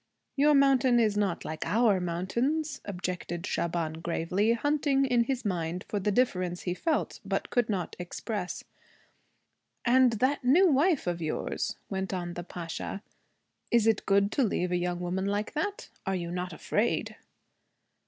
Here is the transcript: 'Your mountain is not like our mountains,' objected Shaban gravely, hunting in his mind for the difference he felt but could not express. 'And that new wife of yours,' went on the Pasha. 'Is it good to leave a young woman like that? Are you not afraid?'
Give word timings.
'Your 0.35 0.55
mountain 0.55 0.99
is 0.99 1.15
not 1.15 1.45
like 1.45 1.63
our 1.63 1.99
mountains,' 1.99 2.81
objected 2.85 3.45
Shaban 3.45 4.01
gravely, 4.01 4.53
hunting 4.53 5.05
in 5.05 5.25
his 5.25 5.45
mind 5.45 5.85
for 5.87 5.99
the 5.99 6.11
difference 6.11 6.63
he 6.63 6.73
felt 6.73 7.19
but 7.23 7.51
could 7.51 7.69
not 7.69 7.95
express. 7.99 8.63
'And 9.85 10.13
that 10.13 10.43
new 10.43 10.67
wife 10.71 11.05
of 11.05 11.21
yours,' 11.21 11.75
went 11.87 12.15
on 12.15 12.33
the 12.33 12.43
Pasha. 12.43 13.03
'Is 13.69 13.85
it 13.85 14.07
good 14.07 14.31
to 14.31 14.43
leave 14.43 14.71
a 14.71 14.75
young 14.77 14.99
woman 14.99 15.25
like 15.27 15.53
that? 15.53 15.89
Are 16.07 16.15
you 16.15 16.31
not 16.31 16.51
afraid?' 16.51 17.15